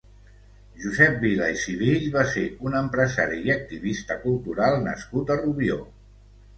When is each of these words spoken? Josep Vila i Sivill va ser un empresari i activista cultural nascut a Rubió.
Josep 0.85 1.19
Vila 1.25 1.49
i 1.57 1.59
Sivill 1.65 2.09
va 2.17 2.25
ser 2.33 2.47
un 2.71 2.79
empresari 2.81 3.41
i 3.51 3.55
activista 3.59 4.21
cultural 4.27 4.83
nascut 4.91 5.35
a 5.39 5.43
Rubió. 5.47 5.83